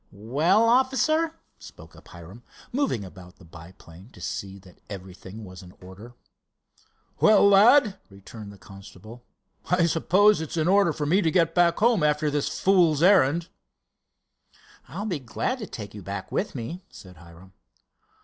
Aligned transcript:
"Well, 0.11 0.67
officer?" 0.67 1.35
spoke 1.59 1.95
up 1.95 2.07
Hiram, 2.07 2.41
moving 2.71 3.05
about 3.05 3.35
the 3.35 3.45
biplane 3.45 4.09
to 4.13 4.19
see 4.19 4.57
that 4.57 4.81
everything 4.89 5.43
was 5.45 5.61
in 5.61 5.73
order. 5.73 6.15
"Well, 7.19 7.47
lad," 7.47 7.99
returned 8.09 8.51
the 8.51 8.57
constable, 8.57 9.23
"I 9.69 9.85
suppose 9.85 10.41
it's 10.41 10.57
in 10.57 10.67
order 10.67 10.91
for 10.91 11.05
me 11.05 11.21
to 11.21 11.29
get 11.29 11.53
back 11.53 11.77
home 11.77 12.01
after 12.01 12.31
this 12.31 12.59
fool's 12.59 13.03
errand." 13.03 13.49
"I'll 14.87 15.05
be 15.05 15.19
glad 15.19 15.59
to 15.59 15.67
take 15.67 15.93
you 15.93 16.01
back 16.01 16.31
with 16.31 16.55
me," 16.55 16.81
said 16.89 17.17
Hiram. 17.17 17.53